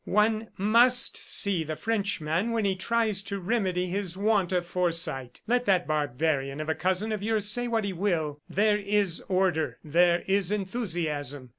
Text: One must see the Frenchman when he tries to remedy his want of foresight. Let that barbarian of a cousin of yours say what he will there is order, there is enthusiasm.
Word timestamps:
One 0.05 0.47
must 0.57 1.23
see 1.23 1.63
the 1.63 1.75
Frenchman 1.75 2.49
when 2.49 2.65
he 2.65 2.75
tries 2.75 3.21
to 3.21 3.39
remedy 3.39 3.85
his 3.85 4.17
want 4.17 4.51
of 4.51 4.65
foresight. 4.65 5.41
Let 5.45 5.65
that 5.65 5.85
barbarian 5.85 6.59
of 6.59 6.69
a 6.69 6.73
cousin 6.73 7.11
of 7.11 7.21
yours 7.21 7.47
say 7.47 7.67
what 7.67 7.85
he 7.85 7.93
will 7.93 8.41
there 8.49 8.79
is 8.79 9.21
order, 9.29 9.77
there 9.83 10.23
is 10.25 10.51
enthusiasm. 10.51 11.49